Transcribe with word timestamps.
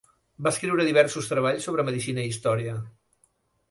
Va 0.47 0.53
escriure 0.55 0.85
diversos 0.87 1.29
treballs 1.33 1.69
sobre 1.69 1.87
medicina 1.93 2.27
i 2.27 2.35
història. 2.35 2.77